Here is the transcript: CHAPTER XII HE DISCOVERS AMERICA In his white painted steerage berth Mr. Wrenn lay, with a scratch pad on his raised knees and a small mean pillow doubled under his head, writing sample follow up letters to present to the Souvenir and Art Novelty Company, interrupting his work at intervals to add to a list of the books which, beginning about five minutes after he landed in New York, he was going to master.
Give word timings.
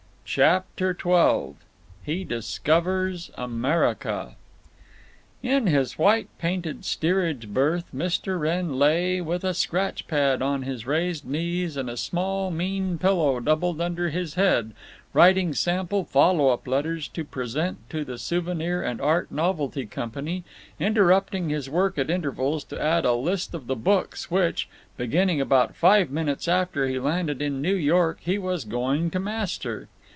CHAPTER 0.33 0.97
XII 0.97 1.55
HE 2.03 2.23
DISCOVERS 2.23 3.31
AMERICA 3.37 4.35
In 5.43 5.67
his 5.67 5.99
white 5.99 6.29
painted 6.37 6.85
steerage 6.85 7.49
berth 7.49 7.83
Mr. 7.93 8.39
Wrenn 8.39 8.79
lay, 8.79 9.19
with 9.19 9.43
a 9.43 9.53
scratch 9.53 10.07
pad 10.07 10.41
on 10.41 10.63
his 10.63 10.87
raised 10.87 11.25
knees 11.25 11.75
and 11.75 11.89
a 11.89 11.97
small 11.97 12.49
mean 12.49 12.97
pillow 12.97 13.41
doubled 13.41 13.81
under 13.81 14.09
his 14.09 14.35
head, 14.35 14.71
writing 15.11 15.53
sample 15.53 16.05
follow 16.05 16.47
up 16.47 16.65
letters 16.65 17.09
to 17.09 17.25
present 17.25 17.79
to 17.89 18.05
the 18.05 18.17
Souvenir 18.17 18.81
and 18.81 19.01
Art 19.01 19.31
Novelty 19.33 19.85
Company, 19.85 20.45
interrupting 20.79 21.49
his 21.49 21.69
work 21.69 21.97
at 21.97 22.09
intervals 22.09 22.63
to 22.65 22.81
add 22.81 23.01
to 23.01 23.09
a 23.09 23.19
list 23.19 23.53
of 23.53 23.67
the 23.67 23.75
books 23.75 24.31
which, 24.31 24.69
beginning 24.95 25.41
about 25.41 25.75
five 25.75 26.09
minutes 26.09 26.47
after 26.47 26.87
he 26.87 26.99
landed 26.99 27.41
in 27.41 27.61
New 27.61 27.75
York, 27.75 28.19
he 28.21 28.37
was 28.37 28.63
going 28.63 29.11
to 29.11 29.19
master. 29.19 29.89